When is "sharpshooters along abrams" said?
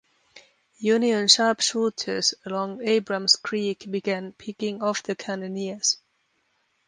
1.27-3.35